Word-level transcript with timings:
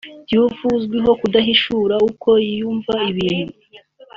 Diouf 0.27 0.57
uzwiho 0.75 1.11
kudahishira 1.21 1.95
uko 2.09 2.29
yumva 2.57 2.93
ibintu 3.11 3.55